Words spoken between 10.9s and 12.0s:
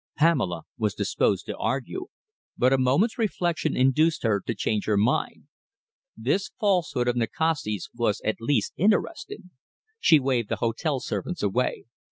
servants away.